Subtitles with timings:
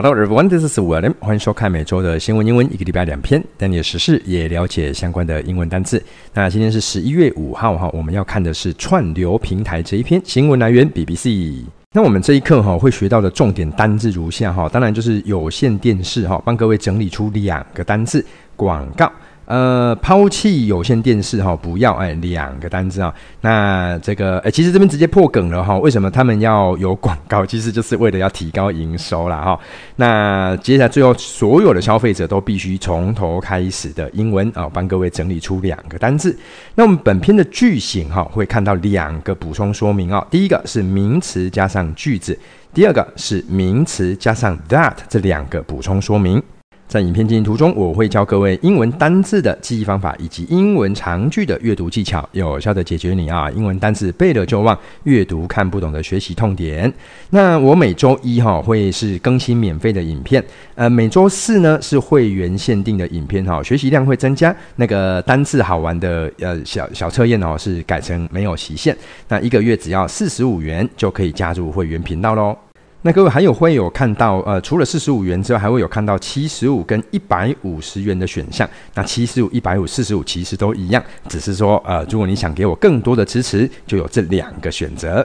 [0.00, 1.12] Hello everyone, this is William.
[1.18, 6.00] 欢迎收看每周的新闻英文，一个礼拜两篇，带你的时事也了解相关的英文单词。
[6.32, 11.64] 那今天是十一月五号哈，我们要看的是串流平台这一篇新闻来源 BBC。
[11.92, 18.24] 那我们这一课哈会学到的重点单字如下哈，当然就是有线电视哈，帮各位整理出两个单字
[18.54, 19.10] 广告。
[19.48, 23.12] 呃，抛弃有线电视哈，不要哎，两个单字啊。
[23.40, 25.78] 那这个哎，其实这边直接破梗了哈。
[25.78, 27.46] 为什么他们要有广告？
[27.46, 29.58] 其实就是为了要提高营收啦哈。
[29.96, 36.38] 那接下来最后所有的消费者都必须从头开始的英文啊，帮各位整理出两个单字。
[36.74, 40.22] 那我们本篇的句型哈，会看到两个补充说明啊。
[40.30, 42.38] 第一个是名词加上句子，
[42.74, 46.42] 第二个是名词加上 that 这两个补充说明。
[46.88, 56.90] 在影片进行途中，我会教各位英文单字的记忆方法，以及英文长句的阅读技巧，有效的解决你啊英文单字背了就忘、阅读看不懂的学习痛点。
[57.28, 60.42] 那我每周一哈会是更新免费的影片，
[60.74, 64.54] 呃，每周四呢是会员限定的影片哈，学习量会增加。
[64.76, 68.96] 那个单字好玩的呃小小测验哦是改成没有期限，
[69.28, 72.56] 那一个月只要四十五元就可以加入会员频道喽。
[73.02, 78.68] 那各位还有会有看到，呃，除了四十五元之外，还会有看到七十五跟一百五十元的选项。
[78.94, 85.24] 那七十五、一百五、四十五其实都一样，只是说，呃，如果你想给我更多的支持，就有这两个选择。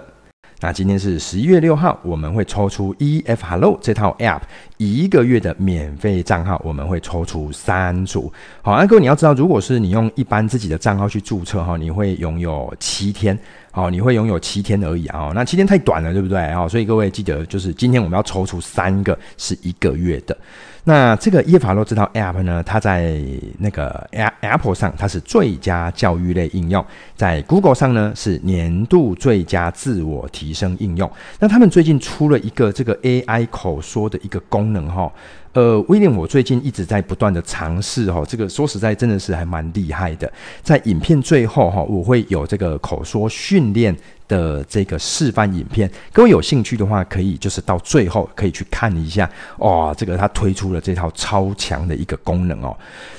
[0.60, 4.42] 那今天是十一月六号，我们会抽出 EF Hello 这套 App
[4.78, 8.32] 一个月的免费账号，我们会抽出三组。
[8.62, 13.38] 好，那各位你要知道，如果是你用一般自己的账号去注册哈，你会拥有七天。
[13.72, 15.32] 好，你会拥有七天而已啊。
[15.34, 16.54] 那七天太短了，对不对？
[16.54, 20.38] 好，所以各位记得，就是今天我们要抽出三个是一个月的。
[20.86, 23.18] 那这个耶法洛这套 App 呢，它在
[23.58, 24.06] 那个
[24.42, 31.10] Apple 上它是最佳教育类应用，在 Google 上呢是年度最佳自我提升应用。
[31.40, 35.12] 那他们最近出了一个这个 AI 口说的一个功能哈。
[35.54, 40.32] 呃，威廉，我最近一直在不断的尝试哈，这个说实在真的是还蛮厉害的。
[40.64, 43.96] 在影片最后哈，我会有这个口说训练
[44.28, 52.76] 的这个示范影片，各位有兴趣的话，可以就是到最后可以去看一下哇，这个他推出了这套超强的一个功能哦。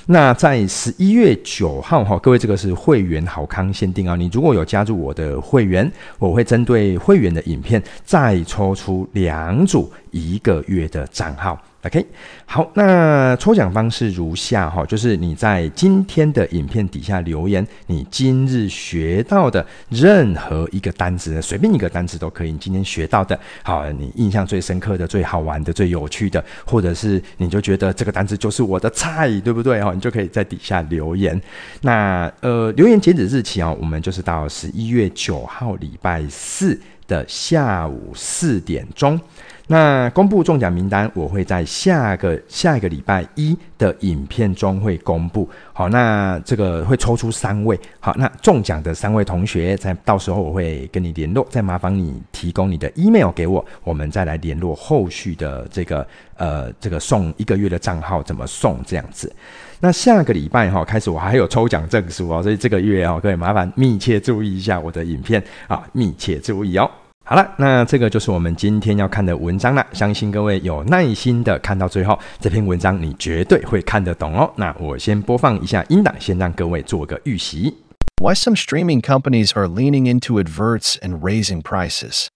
[0.07, 11.57] 那在十一月九号哈，各位这个是会员好康限定啊，你如果有加入我的会员，我会针对会员的影片再抽出两组一个月的账号。
[11.85, 12.03] OK，
[12.47, 22.53] 好，那抽奖方式如下哈，就是你在今天的影片底下留言，你今日学到的任何一个单词，随便一个单词都可以。
[22.53, 29.93] 你今天学到的，好，你印象最深刻的、最好玩的、最有趣的，或者是你就觉得这个单词就是我的菜，对不对哈？
[29.93, 31.39] 你就可以在底下留言。
[31.83, 39.21] 那呃，留言截止日期啊，我们就是到十一月九号礼拜四的下午四点钟。
[39.67, 45.49] 那公布中奖名单，我会在下个下一个礼拜一的影片中会公布。
[45.73, 47.79] 好，那这个会抽出三位。
[47.99, 59.35] 好，那中奖的三位同学，在到时候我会跟你联络，再麻烦你提供你的 email 给我，我们再来联络后续的这个呃这个送一个月的账号怎么送这样子。
[59.81, 66.91] 那下个礼拜哈开始，我还有抽奖证书哦，所以这个月哦各位麻烦密切注意一下我的影片啊，密切注意哦。
[67.26, 69.86] 好了，那这个就是我们今天要看的文章了。
[69.94, 74.52] 相信各位有耐心的看到最后，这篇文章你绝对会看得懂哦。
[74.56, 77.78] 那我先播放一下音档，先让各位做个预习。
[78.20, 82.28] Why some streaming companies are leaning into adverts and raising prices.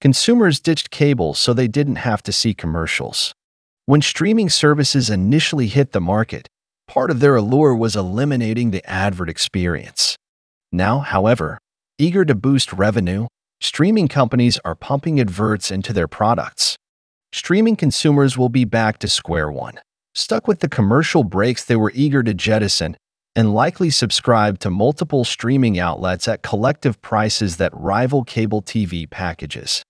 [0.00, 3.32] Consumers ditched cable so they didn't have to see commercials.
[3.84, 6.46] When streaming services initially hit the market,
[6.86, 10.16] part of their allure was eliminating the advert experience.
[10.72, 11.58] Now, however,
[11.98, 13.26] eager to boost revenue,
[13.63, 16.75] Streaming companies are pumping adverts into their products.
[17.31, 19.79] Streaming consumers will be back to square one,
[20.13, 22.97] stuck with the commercial breaks they were eager to jettison,
[23.37, 29.81] and likely subscribe to multiple streaming outlets at collective prices that rival cable TV packages.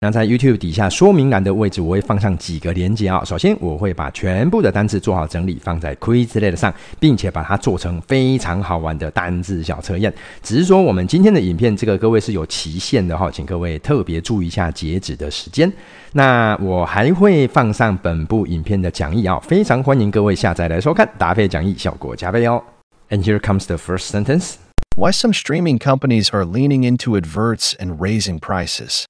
[0.00, 3.20] 那在 YouTube 底下说明栏的位置，我会放上几个连接啊。
[3.24, 10.14] 首先，我会把全部的单字做好整理，放在 Quizlet 上，并且把它做成非常好玩的单字小测验。
[10.40, 15.72] 只是说，我们今天的影片，这个各位是有期限的哈，请各位特别注意一下截止的时间。
[16.12, 22.62] 那我还会放上本部影片的讲义啊，非常欢迎各位下载来收看，搭配讲义效果加倍哦。
[23.10, 24.54] And here comes the first sentence.
[24.96, 29.06] Why some streaming companies are leaning into adverts and raising prices.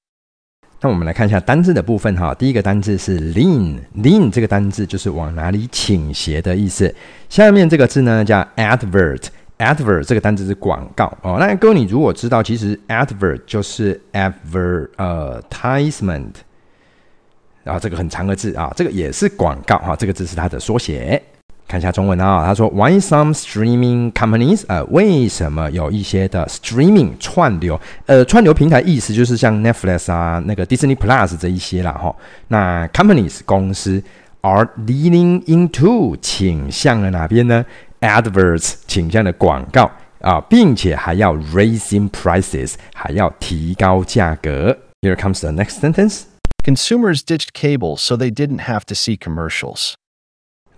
[0.81, 2.33] 那我们来看一下单字的部分哈。
[2.33, 6.95] 第一个单字是 lean，lean 这个单字就是往哪里倾斜的意思。
[7.27, 11.35] 下面这个字呢叫 advert，advert 这个单字是广告哦。
[11.37, 16.31] 那各位你如果知道，其实 advert 就是 advertisement，
[17.63, 21.21] 然后这个很长的字啊，这个也是广告哈，这个字是它的缩写。
[21.68, 24.62] 看一下中文啊，他说 Why some streaming companies？
[24.68, 27.80] 呃，为什么有一些的 streaming 串流？
[28.06, 32.14] 呃，串流平台意思就是像 Netflix 啊，那个 Disney Plus 这一些啦哈。
[32.46, 34.00] 那 companies 公司
[34.42, 37.64] are leaning into 倾向了哪边呢？
[38.00, 39.90] Adverts 倾向的广告
[40.20, 44.78] 啊，并且还要 raising prices，还要提高价格。
[45.00, 46.24] Here comes the next sentence.
[46.62, 49.94] Consumers ditched cable so they didn't have to see commercials.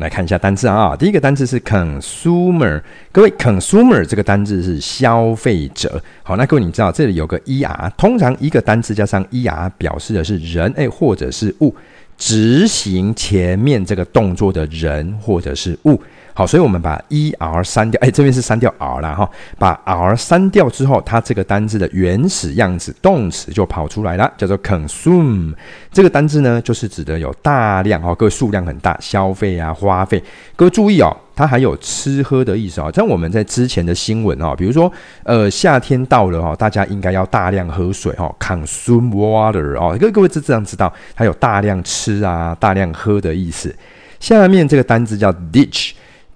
[0.02, 2.82] 来看一下单字啊，第一个单字是 consumer，
[3.12, 6.02] 各位 consumer 这个单字是消费者。
[6.24, 11.74] 好，那各位你知道这里有个 er，通常一个单字加上 er 表示的是人诶或者是物，
[12.18, 16.02] 执行前面这个动作的人或者是物。
[16.42, 19.30] 好，所以我们把 e r 删掉，哎，这边是删掉 r 啦哈，
[19.60, 25.54] 把 r 删掉之后，它这个单字的原始样子，动词就跑出来了，叫做 consume。
[25.92, 30.24] 这个单字呢，就是指的有大量哈，各位数量很大，消费啊，花费。
[30.56, 32.90] 各位注意哦，它还有吃喝的意思啊。
[32.92, 34.92] 像我们在之前的新闻啊，比如说，
[35.22, 39.96] 呃，夏天到了哈，大家应该要大量喝水哈，consume water 哦。
[40.02, 43.76] 各各位是这样知道，它有大量吃啊，大量喝的意思。
[44.20, 45.92] 下面这个单字叫 ditch。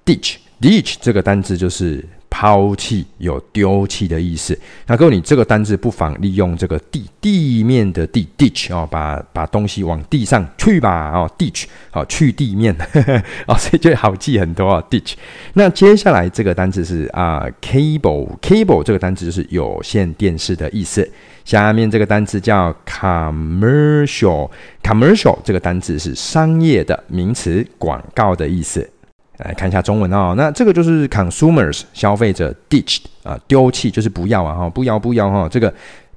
[0.06, 4.58] Ditch ditch 这个单字就是抛弃，有丢弃的意思。
[4.88, 12.76] 那各位，你这个单字不妨利用这个地地面的地 ditch 哦，把把东西往地上去吧哦，ditch 好去地面
[13.48, 14.84] 哦，所以就好记很多啊。
[14.90, 15.14] ditch
[15.54, 21.10] 那接下来这个单字是啊、cable cable 这个单字就是有线电视的意思。
[21.46, 24.50] 下面这个单字叫 commercial
[24.84, 28.90] commercial 这个单字是商业的名词，广告的意思。
[29.39, 35.73] 来看一下中文哦，那这个就是 consumers 消费者 ditched 啊丢弃就是不要啊哈不要不要哈这个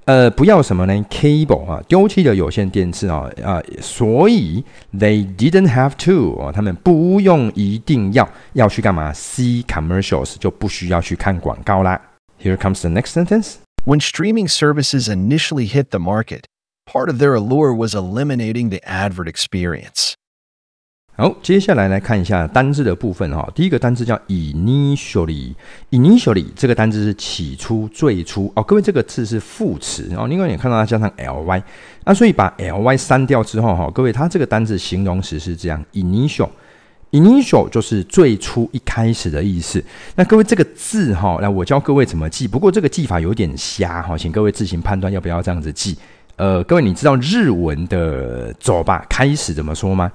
[0.06, 4.62] 呃不要什么呢 cable 啊丢弃的有线电视啊啊所以
[4.94, 12.00] they didn't have to 啊他们不用一定要要去干嘛 see commercials 就不需要去看广告啦。
[12.41, 13.56] Here comes the next sentence.
[13.85, 16.44] When streaming services initially hit the market,
[16.85, 20.15] part of their allure was eliminating the advert experience.
[21.20, 23.50] 好，接下来来看一下单字的部分哈。
[23.53, 28.62] 第一个单字叫 initially，initially 这个单字是起初、最初哦。
[28.62, 30.29] 各位，这个字是副词哦。
[30.29, 31.61] 另外，你看到它加上 ly，
[32.05, 39.85] 那所以把 ly 删掉之后哈，各位，它这个单字形容词是这样：initial，initial 就是最初、一开始的意思。
[40.15, 42.47] 那各位，这个字哈，来我教各位怎么记。
[42.47, 45.99] 不过这个记法有点瞎哈，请各位自行判断要不要这样子记。
[46.37, 50.12] 呃，各位，你知道日文的走吧开始怎么说吗？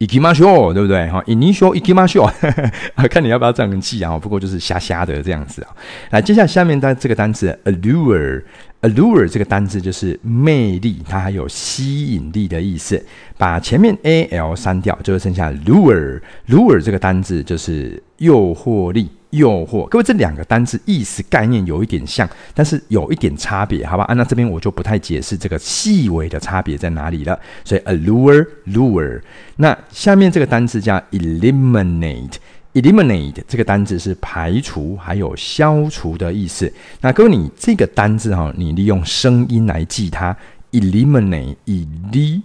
[0.00, 1.10] 行きましょう，对不对？
[1.10, 2.26] 哈，initial 行きましょ
[2.96, 4.18] う，看你要不要这样记啊？
[4.18, 5.76] 不过就是瞎瞎的这样子啊。
[6.10, 13.04] 来，接下来下面的这个单词 allure，allure 这个单字就是魅力，它还有吸引力的意思。
[13.36, 19.10] 把前面 al 删掉，就会剩下 lure，lure 这个单字就是诱惑力。
[19.35, 24.03] 诱惑，各位，这两个单字意思概念有一点像，但是有一点差别，好吧？
[24.05, 27.39] 啊，那这边我就不太解释这个细微的差别在哪里了。
[27.63, 29.21] 所以 allure lure，
[29.57, 36.71] 那下面这个单字叫 eliminate，eliminate 这个单字是排除还有消除的意思。
[37.01, 40.35] 那各位，你这个单字哈，你利用声音来记它
[40.71, 42.41] ，eliminate，eli。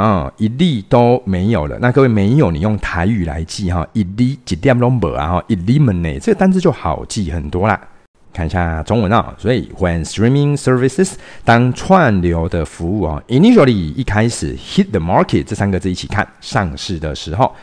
[0.00, 7.80] 后一粒都没有了，那各位没有，你用台语来记哈，一粒几点拢无啊哈，eliminate 这个单字就好记很多啦。
[8.32, 11.12] 看一下中文啊，所以 when streaming services
[11.44, 17.54] 当串流的服务啊，initially 一开始 hit the market 这三个字一起看上市的时候。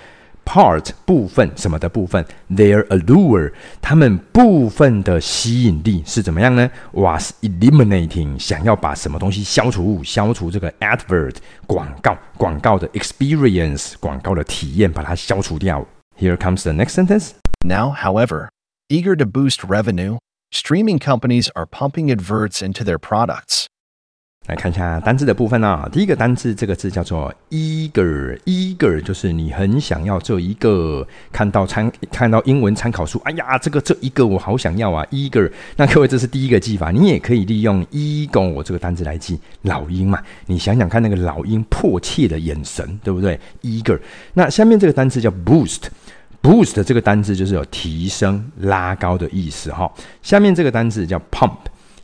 [0.45, 3.53] Part 部分什么的部分，their allure
[3.83, 6.71] 他们部分的吸引力是怎么样呢？
[6.93, 11.35] Was eliminating 想要把什么东西消除，消除这个 advert
[11.67, 15.85] 广告广告的 experience 广告的体验，把它消除掉。
[16.17, 17.33] Here comes the next sentence.
[17.65, 18.49] Now, however,
[18.89, 20.19] eager to boost revenue,
[20.53, 23.67] streaming companies are pumping adverts into their products.
[24.48, 35.52] 来看一下单字的部分啊，第一个单字这个字叫做 eager，eager 就是你很想要这一个，看到参看到英文参考书，哎呀，这个这一个我好想要啊，eager。
[35.76, 44.00] 那各位这是第一个记法，你也可以利用 ego 这个单字来记老鹰嘛，你想想看那个老鹰迫切的眼神，对不对？eager。
[44.34, 49.90] 那下面这个单字叫 boost，boost 这个单字就是有提升、拉高的意思哈。
[50.24, 51.52] 下面这个单字叫 pump。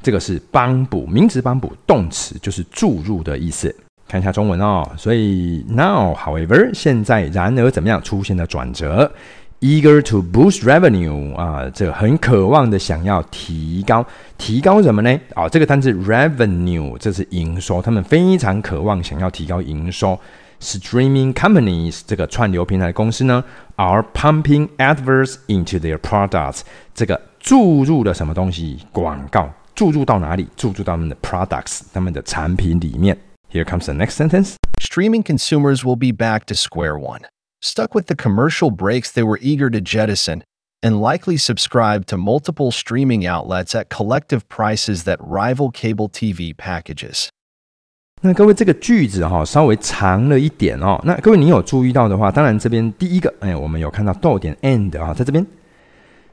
[0.07, 3.75] 这个是帮补，名词帮补，动词就是注入的意思。
[4.07, 9.11] 看一下中文哦，所以 now however 现在然而怎么样出现了转折
[9.59, 14.05] ，eager to boost revenue 啊，这很渴望的想要提高，
[14.37, 15.19] 提高什么呢？
[15.35, 20.17] 啊，这个单词 revenue 这是营收，他们非常渴望想要提高营收。
[20.61, 23.43] streaming companies 这个串流平台的公司呢
[23.75, 26.61] ，are pumping adverts into their products，
[26.95, 28.79] 这个注入了什么东西？
[28.93, 30.48] 广告注入到哪里？
[30.56, 33.16] 注入到他们的 products，他们的产品里面。
[33.50, 34.54] Here comes the next sentence.
[34.80, 37.22] Streaming consumers will be back to square one,
[37.60, 40.42] stuck with the commercial breaks they were eager to jettison,
[40.80, 47.28] and likely subscribe to multiple streaming outlets at collective prices that rival cable TV packages.
[48.20, 51.00] 那各位，这个句子哈稍微长了一点哦。
[51.04, 55.44] 那各位，你有注意到的话，当然这边第一个，哎，我们有看到逗点 and 啊，在这边。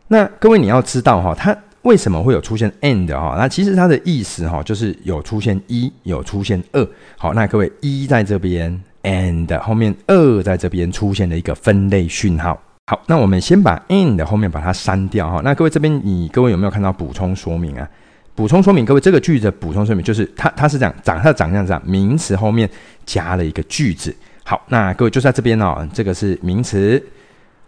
[0.07, 3.36] 那各位你要知道哈，它 为什么会有出现 and 哈？
[3.38, 6.86] 那其实它的意思哈，就是有出现一，有出现二。
[7.16, 12.58] 好，那各位一在这边，and 后面二在这边出现了一个分类讯号。
[12.86, 15.42] 好，那我们先把 and 后面把它删掉哈。
[15.44, 17.88] 那各位这边，你各位有没有看到补充说明啊？
[18.34, 22.68] 补充说明，各位，这个句子的补充说明就是它，它是这样长，它长这样子，名词后面
[23.04, 24.14] 加了一个句子。
[24.42, 27.02] 好，那各位就在这边哦，这个是名词。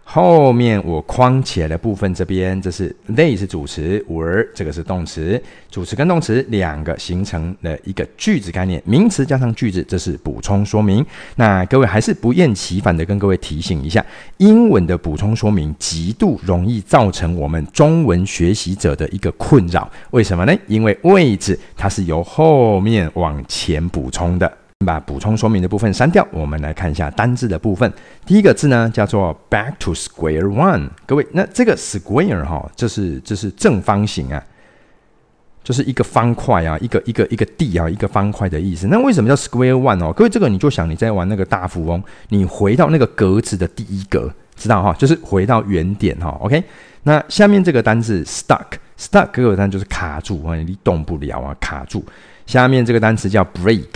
[0.09, 11.05] 后面我框起来的部分，这边这是 they 是主词，were 这个是动词，主词跟动词两个形成了一个句子概念，名词加上句子，这是补充说明。
[11.35, 14.03] 那各位还是不厌其烦的跟各位提醒一下，
[14.37, 20.55] 英文的补充说明极度容易造成我们中文学习者的一个困扰，为什么呢？
[20.67, 24.49] 因为位置它是由后面往前补充的。
[24.85, 27.91] 把补充说明的部分删掉，我们来看一下单字的部分。
[28.25, 30.87] 第一个字呢叫做 back to square one。
[31.05, 34.41] 各位，那这个 square 哈，这是这是正方形啊，
[35.63, 38.87] 就是一个方块啊，一个一个一个地啊，一个方块的意思。
[38.87, 40.13] 那为什么叫 square one 哦？
[40.13, 44.93] 各位，这个你就想你在玩那个大富翁，你回到那个格子的第一格，知道哈？
[44.93, 46.29] 就是回到原点哈。
[46.39, 46.63] OK，
[47.01, 52.05] 那下面这个单字 stuck，stuck 各位单就是卡住啊，你动不了啊，卡住。
[52.45, 53.87] 下面这个单词叫 break。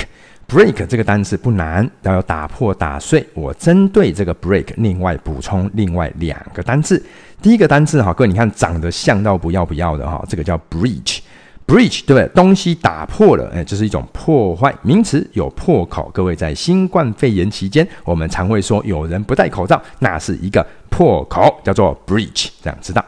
[0.52, 3.26] Break 这个单词不难，要有打破、打碎。
[3.34, 7.02] 我针对这个 break，另外补充另外两个单词。
[7.42, 12.28] 第一个单词哈，各位你看长得像到不要不要的哈，这个叫 breach，breach 对不对？
[12.36, 14.76] 东西打破了，哎，这是一种破坏。
[14.82, 16.12] 名词有破口。
[16.14, 23.02] 各位在新冠肺炎期间，我们常会说有人不戴口罩，那是一个破口，叫做 breach，这样知道。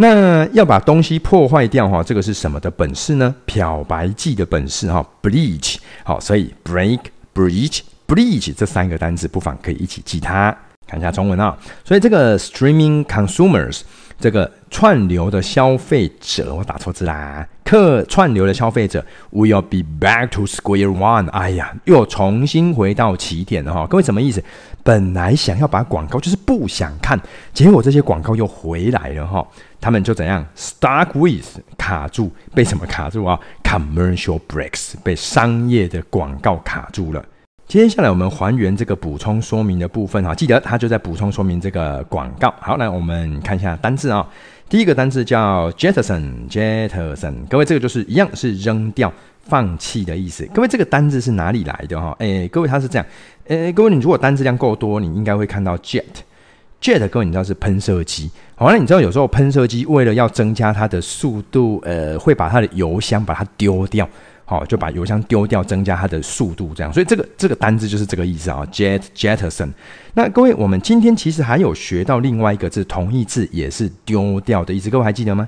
[0.00, 3.34] 那要把东西破坏掉哈，这个是什么的本事呢？
[3.44, 5.76] 漂白剂的本事哈，bleach。
[6.04, 7.00] 好，所以 break、
[7.34, 10.56] breach、bleach 这三个单词不妨可以一起记它。
[10.86, 13.80] 看一下中文啊，所以这个 streaming consumers。
[14.18, 17.46] 这个串流的消费者，我打错字啦。
[17.64, 21.28] 客串流的消费者，will be back to square one。
[21.30, 23.86] 哎呀，又重新回到起点了哈。
[23.86, 24.42] 各位什么意思？
[24.82, 27.20] 本来想要把广告就是不想看，
[27.52, 29.46] 结果这些广告又回来了哈。
[29.80, 37.24] 他们就怎样？Stuck with 卡住，被什么卡住啊？Commercial breaks 被商业的广告卡住了。
[37.68, 42.52] 接下来我们还原这个补充说明的部分哈，记得它就在补充说明这个广告。
[42.60, 44.26] 好，来我们看一下单字啊。
[44.70, 50.48] 第一个单字叫 jettison，jettison，各位这个就是一样是扔掉、放弃的意思。
[50.54, 52.16] 各位这个单字是哪里来的哈？
[52.20, 53.04] 诶，各位它是这样，
[53.48, 58.30] 诶，各位你如果单字量够多，你应该会看到 jet，jet，各位你知道是喷射机。
[58.54, 64.08] 好，那你知道有时候喷射机为了要增加它的速度，呃，会把它的油箱把它丢掉。
[64.50, 66.90] 好，就把油箱丢掉，增加它的速度，这样。
[66.90, 69.68] 所以这个这个单字就是这个意思啊，jet jettison。
[70.14, 75.46] 那各位，我们今天其实还有学到另外一个字，同义字也是丢掉的意思，各位还记得吗？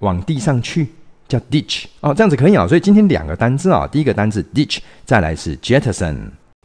[0.00, 0.88] 往地上去
[1.28, 2.66] 叫 ditch 哦，这样子可以啊。
[2.66, 6.16] 所以今天两个单字啊，第一个单字 ditch，再来是 jettison。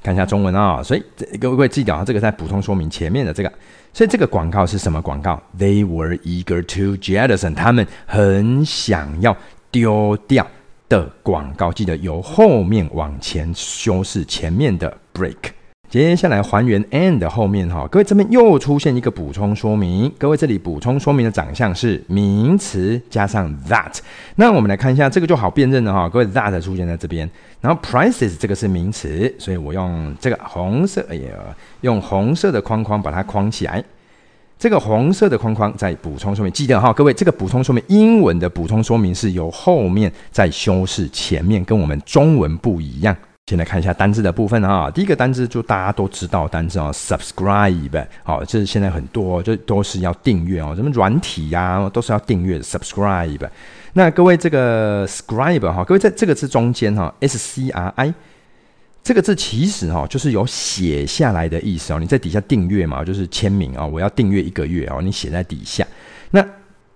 [0.03, 1.03] 看一下中文啊，所以
[1.39, 3.53] 各位记得啊，这个在补充说明前面的这个。
[3.93, 9.37] 所以这个广告是什么广告？They were eager to jettison，他们很想要
[9.69, 10.47] 丢掉。
[10.89, 15.35] 的广告，记得由后面往前修饰前面的 break。
[15.89, 20.11] 接下来还原 and 后面哈，各位这边又出现一个补充说明。
[20.17, 23.97] 各位这里补充说明的长相是名词加上 that。
[24.35, 26.09] 那我们来看一下，这个就好辨认了哈。
[26.09, 27.29] 各位 that 出现在这边，
[27.61, 31.31] 然后 prices 这个是名词，所以我用这个红色，哎呀，
[31.79, 33.81] 用红色的框框把它框起来。
[34.59, 43.15] 这个红色的框框在补充说明，记得哈，各位，这个补充说明英文的补充说明是由后面在修饰前面，跟我们中文不一样。
[43.45, 53.47] 先来看一下单字的部分哈，第一个单字就大家都知道单字哦，subscribe，好，这是现在很多就都是要订阅哦，什么软体呀、都是要订阅 subscribe。
[53.93, 58.13] 那各位这个 scribe 哈，各位在这个字中间哈，s c r i。
[59.03, 61.99] 这个字其实哈，就是有写下来的意思哦。
[61.99, 65.01] 你在底下订阅嘛，就是签名啊，我要订阅一个月哦。
[65.01, 65.87] 你写在底下。
[66.31, 66.45] 那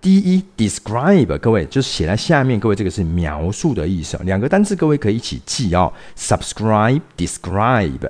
[0.01, 2.59] 第一 describe，各位就是写在下面。
[2.59, 4.17] 各位这个是描述的意思。
[4.17, 5.93] 哦两个单词各位可以一起记哦。
[6.17, 8.09] subscribe，describe。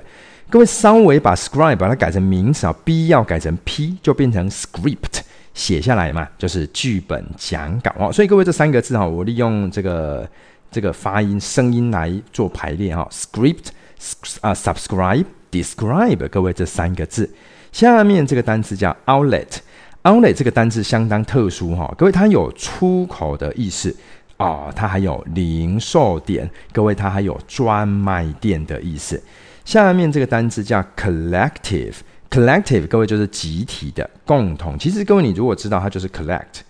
[0.50, 5.20] 各位稍微把 scribe 把它改成名词啊，b 要改成 p，就变成 script，
[5.54, 8.12] 写下来嘛，就是剧本讲稿哦。
[8.12, 10.28] 所以各位这三个字哈，我利用这个
[10.70, 13.68] 这个发音声音来做排列哈，script
[14.40, 17.30] 啊，subscribe，describe，各位这三个字。
[17.70, 23.96] 下面这个单词叫 outlet，outlet 这个单词相当特殊哈，各位它有出口的意思
[24.36, 29.22] 哦，它还有零售点，各位它还有专卖店的意思。
[29.64, 34.78] 下面这个单词叫 collective，collective 各位就是集体的、共同。
[34.78, 36.62] 其实各位你如果知道它就是 collect，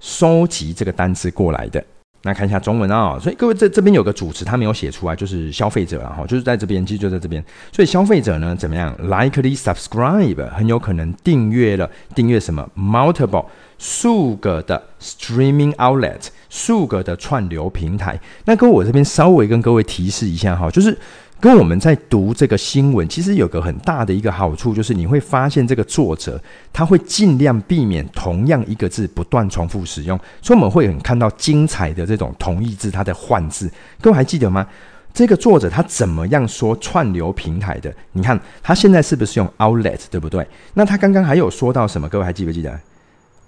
[0.00, 1.82] 收集这个单词过来的。
[2.22, 7.42] 那看一下中文啊、所以各位这这边有个主持，他没有写出来，就是消费者啊，哈，就是在这边，其实就在这边。
[7.72, 13.46] 所以消费者呢，怎么样？Likely subscribe，很有可能订阅了，订阅什么？Multiple
[13.78, 18.20] 数个的 streaming outlet，数个的串流平台。
[18.44, 20.98] 那跟我这边稍微跟各位提示一下哈，就是。
[21.40, 26.38] 跟我们在读这个新闻，其实有个很大的一个好处，就是你会发现这个作者
[26.72, 33.70] 他会尽量避免同样一个字不断重复使用，所以我们会很看到精彩的这种同义字，它的换字。
[34.02, 34.66] 各位还记得吗？
[35.14, 37.92] 这个作者他怎么样说串流平台的？
[38.12, 40.46] 你看他现在是不是用 outlet，对不对？
[40.74, 42.08] 那他刚刚还有说到什么？
[42.08, 42.78] 各位还记不记得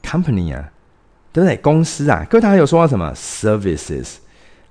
[0.03, 0.71] ？company 啊，
[1.33, 1.57] 对不对？
[1.59, 4.15] 公司啊，各位他还有说到什么？services。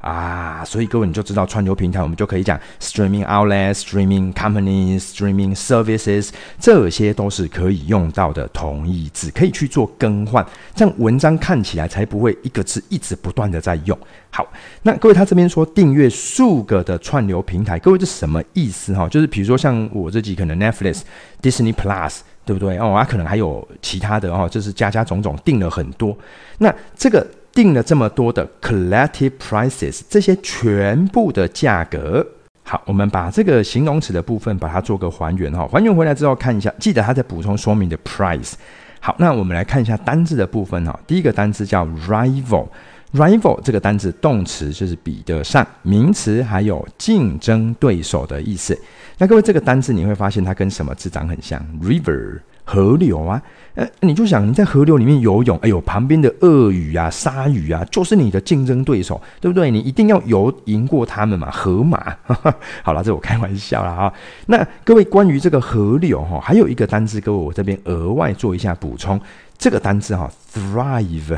[0.02, 6.30] 啊，所以各位你就知道串流平台，我们就可以讲 streaming outlets、streaming companies、streaming services，
[6.60, 10.44] 这些都是可以用到的同义字，可以去做更换，
[10.74, 13.98] 这样文章看起来才不会一个字一直不断的在用。
[14.32, 19.08] 好，那各位他这边说订阅数个的串流平台，各位这什么意思哈？
[19.08, 21.02] 就是比如说像我自己可能 Netflix、
[21.44, 22.76] Disney Plus，对不对？
[22.80, 26.18] 哦，他可能还有其他的哦，就是加加种种订了很多，
[26.58, 27.26] 那这个。
[27.54, 32.26] 定了这么多的 collective prices，这些全部的价格。
[32.64, 38.54] 好，我们把这个形容词的部分把它做个还原哈，还原回来之后看一下，记得它在补充说明的 price。
[39.00, 40.98] 好，那我们来看一下单字的部分哈。
[41.06, 48.80] 第一个单字叫 rival，rival 这个单字动词就是比得上，名词还有竞争对手的意思。
[49.18, 52.40] 那各位这个单字你会发现它跟什么字长很像？river。
[52.72, 53.42] 河流啊，
[53.76, 59.70] 呃，你就想你在河流里面游泳，哎呦，旁边的鳄鱼啊、鲨鱼啊，就是你的竞争对手，对不对？
[59.70, 62.16] 你一定要游赢过他们嘛，河马。
[62.82, 64.14] 好了，这我开玩笑了哈。
[64.46, 69.20] 那各位关于这个河流哈，还有一个单字，各位我这边额外做一下补充，
[69.58, 71.38] 这个单字哈，thrive。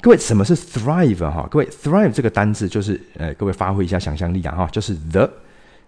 [0.00, 1.46] 各位什么是 thrive 哈？
[1.50, 5.30] 各位 thrive 这个单字就是，呃，各位发挥一下想象力啊哈，就是 the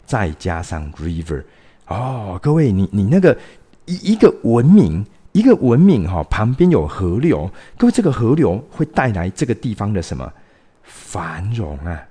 [0.04, 1.42] 再加上 river
[1.86, 3.34] 哦，各位你你那个。
[3.88, 10.30] 一一个文明，一个文明哈，旁边有河流，各位，这个河流会带来这个地方的什么
[10.82, 12.04] 繁荣啊？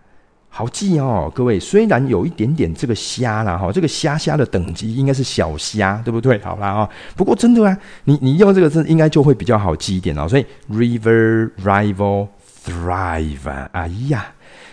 [0.49, 6.39] 好记哦，各位，虽然有一点点这个虾啦哈，这个虾虾的等级应该是小虾，对不对？
[6.39, 10.27] 好啦啊，不过真的啊，你你用这个字应该就会比较好记一点哦。
[10.27, 12.27] 所以 river rival
[12.65, 14.25] thrive 啊，哎呀，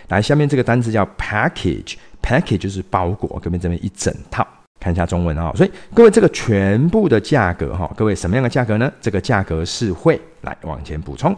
[0.07, 4.47] 来下面这个单词叫 package，package 就是包裹，这边这边一整套。
[4.85, 8.91] 看一下中文啊，所以各位这个全部的价格哈，各位什么样的价格呢？
[9.01, 11.35] 这个价格是会来往前补充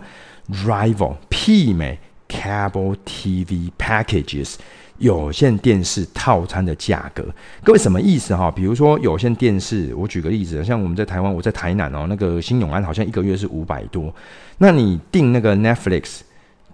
[0.65, 4.55] ，rival 媲美 cable TV packages
[4.97, 7.23] 有线电视套餐的价格。
[7.63, 8.51] 各位什么意思哈？
[8.51, 14.13] 比如说有线电视，我举个例子，像我们在台湾，我在台南哦，那个新永安好像一个月是五百多，
[14.57, 16.19] 那你订那个 Netflix。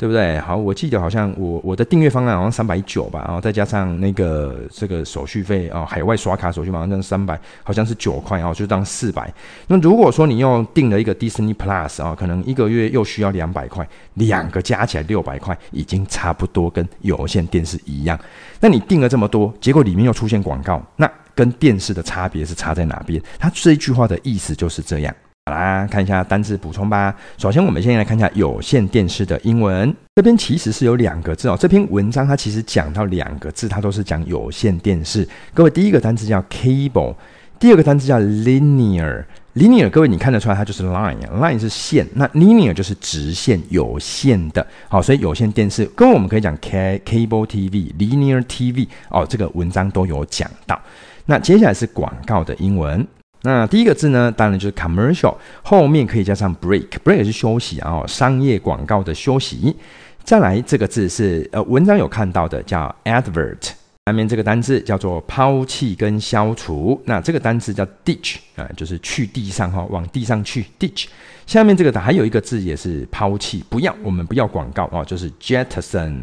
[0.03, 0.37] 对不对？
[0.39, 9.33] 好，我记得好像我我的订阅方案好像三百九吧，然后再加上那个这个手续费啊，海外刷卡手续费好像三百，好像是九块哦，就当四百。
[9.67, 18.19] 那如果说你又订了一个 Disney Plus 啊，可能一个月又需要两百块，两个加起来六百块，已经差不多跟有线电视一样。
[18.59, 23.23] 那你订了这么多，结果里面又出现广告，那跟电视的差别是差在哪边？
[23.39, 25.15] 它这一句话的意思就是这样。
[25.45, 27.13] 好啦，看一下单字补充吧。
[27.37, 29.93] 首先，我们先来看一下有线电视的英文。
[30.15, 31.57] 这边其实是有两个字哦。
[31.59, 35.27] 这篇文章它其实讲到两个字，它都是讲有线电视。
[35.53, 37.13] 各位，第一个单字叫 cable，
[37.59, 39.25] 第二个单字叫 linear。
[39.55, 44.65] linear，各位你看得出来，它就是 line，line 是线，那 linear 就是直线有线的。
[44.87, 50.81] 好，所以有线电视，跟我们可以讲 cable TV，linear TV 哦，这个文章都有讲到。
[51.25, 53.05] 那接下来是广告的英文。
[53.43, 59.75] 那第一个字呢，当然就是 commercial，后面可以加上 break，break 是休息啊，商业广告的休息。
[60.23, 63.71] 再来这个字是呃，文章有看到的，叫 advert。
[64.05, 71.05] 下面这个单字叫做抛弃跟消除，那这个单字叫 ditch 啊，就是去地上哈，往地上去 ditch。
[71.45, 76.15] 下面这个的还有一个字也是抛弃，不要，我们不要广告哦，就是 jettison。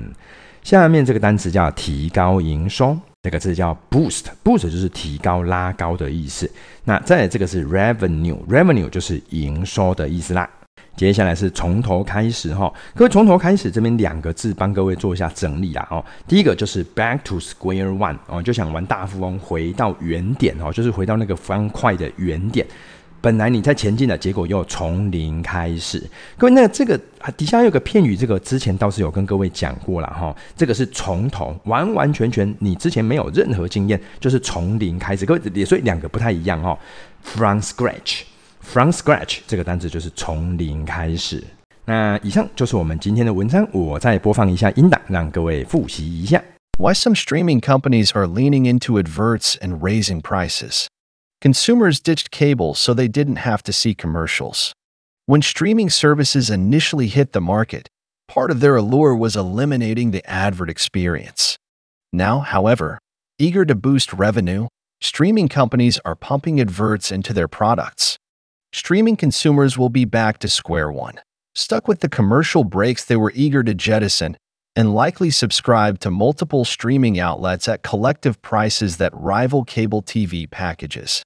[0.63, 2.99] 下面这个单词叫提高营收。
[3.23, 6.51] 这个字叫 boost，boost 就是提高、拉高的意思。
[6.85, 10.49] 那再来这个是 revenue，revenue 就是营收的意思啦。
[10.97, 16.05] 接下来是从头开始哈，各位从头开始这边两个字帮各位做一下整理啦哦。
[16.27, 22.67] 第一个就是 back to square one 哦，就想玩大富翁回到原点哦，就是回到那个方块的原点。
[23.21, 26.03] 本来你在前进的，结果又从零开始。
[26.39, 26.99] 各位，那这个
[27.37, 30.35] 底下有个片语，这个之前倒是有跟各位讲过了哈。
[30.57, 35.27] 这个是从头，完完全全你之前没有任何经验，就是从零开始。
[35.27, 36.79] 各位，所以两个不太一样哈。
[37.23, 41.45] From scratch，from scratch 这个单词就是从零开始。
[41.85, 46.43] 那以上就是我们今天的文章，我再播放一下音档，让各位复习一下。
[46.79, 50.87] Why some streaming companies are leaning into adverts and raising prices.
[51.41, 54.75] Consumers ditched cable so they didn't have to see commercials.
[55.25, 57.89] When streaming services initially hit the market,
[58.29, 61.57] part of their allure was eliminating the advert experience.
[62.13, 62.99] Now, however,
[63.39, 64.69] eager to boost revenue,
[65.01, 68.19] streaming companies are pumping adverts into their products.
[68.75, 71.21] Streaming consumers will be back to square one,
[71.55, 74.37] stuck with the commercial breaks they were eager to jettison,
[74.77, 81.23] and likely subscribe to multiple streaming outlets at collective prices that rival cable TV packages.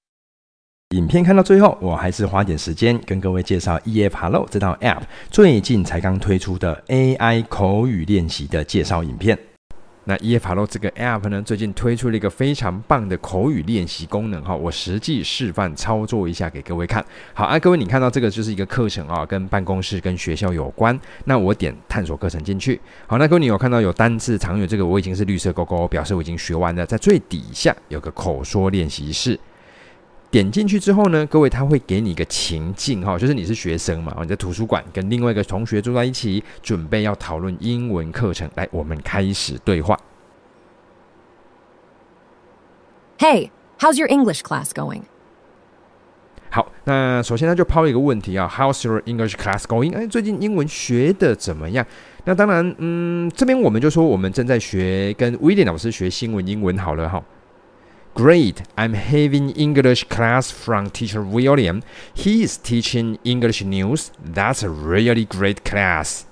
[0.95, 9.37] 影片看到最后，我还是花点时间跟各位介绍 EF Hello 这套 App 最近才刚推出的 AI 口语练习的介绍影片。
[10.05, 17.05] 那 EF Hello 这个 App 呢，最近推出了一个非常棒的口语练习功能哈，我实际示范操作一下给各位看。
[17.33, 20.97] 好啊，各位你看到这个就是一个课程啊，跟办公室跟学校有关。
[21.25, 22.81] 那我点探索课程进去。
[23.09, 26.87] 好，那各位你有看到有单字长语，这个我已经是绿色勾勾，表示我已经学完了。
[26.87, 29.37] 在最底下有个口说练习室。
[30.35, 38.51] 点进去之后呢，各位他会给你一个情境哈，就是你是学生嘛，你在图书馆跟另外一个同学坐在一起，准备要讨论英文课程。
[38.57, 39.97] 来，我们开始对话。
[43.19, 45.03] Hey, how's your English class going?
[46.51, 49.95] 好，那首先他就抛一个问题啊，How's your English class going？
[49.95, 51.87] 哎，最近英文学的怎么样？
[52.25, 57.23] 那当然，嗯，这边我们就说我们正在学，跟威廉老师学新闻英文好了哈。
[58.15, 61.83] Great, I'm having English class from teacher William.
[62.15, 64.13] He is teaching English news.
[64.23, 66.25] That's a really great class.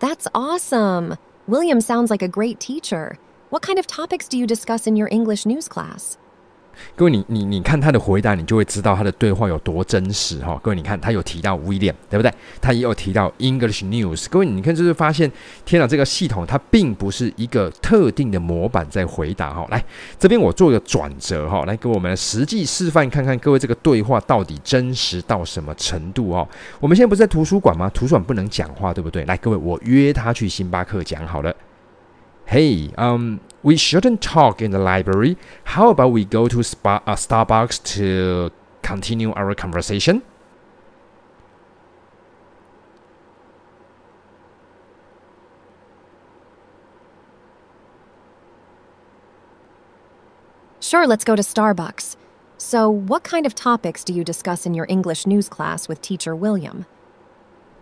[0.00, 1.16] That's awesome.
[1.46, 3.18] William sounds like a great teacher.
[3.50, 6.18] What kind of topics do you discuss in your English news class?
[6.96, 10.58] 各位你，你你看他的回答，你就会知道他的对话有多真实哈。
[10.62, 12.32] 各位，你看他有提到 William，对不对？
[12.60, 14.26] 他也有提到 English News。
[14.30, 15.30] 各位，你看就是发现，
[15.64, 19.66] 天哪，这个系统它并不是一个特定的模板在回答哈。
[19.70, 19.84] 来，
[20.18, 26.48] 这边我做个转折哈，来给我们实际示范看看，各位这个对话到底真实到什么程度哦？
[26.80, 27.90] 我们现在不是在图书馆吗？
[27.94, 29.24] 图书馆不能讲话，对不对？
[29.24, 31.54] 来，各位，我约他去星巴克讲好了。
[32.46, 33.38] Hey, um.
[33.64, 35.38] We shouldn't talk in the library.
[35.64, 40.22] How about we go to spa, uh, Starbucks to continue our conversation?
[50.78, 52.16] Sure, let's go to Starbucks.
[52.58, 56.36] So, what kind of topics do you discuss in your English news class with teacher
[56.36, 56.84] William?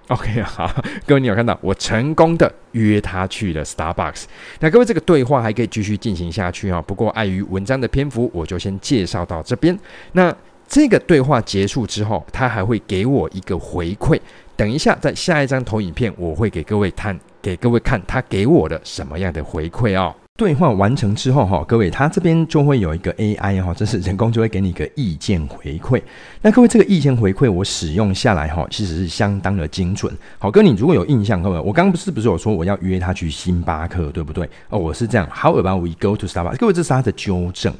[0.08, 0.70] OK， 好，
[1.06, 4.24] 各位你有看到我成功的约他去了 Starbucks。
[4.60, 9.78] 那各位这个对话还可以继续进行下去啊，不过碍于文章的篇幅，我就先介绍到这边。
[10.12, 10.34] 那
[10.68, 14.20] 这个对话结束之后，他还会给我一个回馈。
[14.56, 20.14] 等一下，在下一张投影片，我会给各位看，给各位看他给我的什么样的回馈哦。
[20.38, 26.02] 兑换完成之后，哈，各位，他这边就会有一个 AI 哈，这是人工就会给你一个意见回馈。
[26.40, 30.10] 那各位，这个意见回馈我使用下来哈，其实是相当的精准。
[30.38, 34.48] 好，哥，你如果有印象，各位，我刚刚不是不是有说我要约他去星巴克，对不对？
[34.70, 36.56] 哦，我是这样，How about we go to Starbucks？
[36.56, 37.72] 各位，这是他的纠正。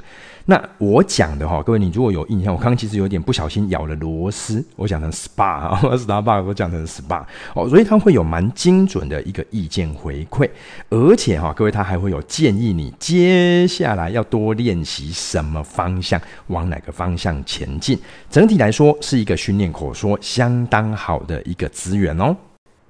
[0.47, 7.25] 那我讲的哈，各位，你如果有印象，我刚刚其实有点不小心咬了螺丝，我讲成 SPA 啊，Starbucks 我讲成 SPA
[7.55, 10.51] 哦，所以它会有蛮精准的一个意见回馈，
[10.91, 17.99] 而且哈，各位，它还会有建议你接下来要多练习什么方向，往哪个方向前进。
[18.29, 22.37] 整体来说，是一个训练口说相当好的一个资源哦。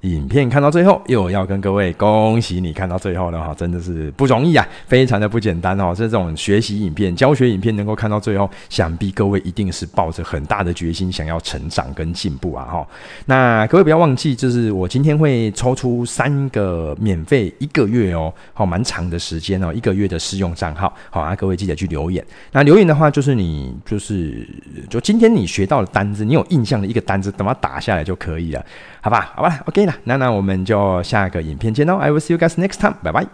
[0.02, 5.94] 影片看到最后，又要跟各位恭喜你看到最后了哈，真的是不容易啊，非常的不简单哦。
[5.96, 12.86] 这种学习影片、教学影片能够看到最后，想必各位一定是抱着很大的决心想要成长跟进步啊哈。
[13.26, 22.24] 那各位不要忘记，就是我今天会抽出三个免费一个月哦，好，蛮长的时间哦，一个月的试用账号，好啊，各位记得去留言。
[22.50, 24.44] 那留言的话，就是你就是
[24.90, 28.66] 就今天你学到的单字，你有印象的一个单字，等它打下来就可以了，
[29.00, 29.32] 好吧？
[29.36, 33.32] 好吧，OK 了那那我们就下个影片见喽，I will see you guys next time，拜拜。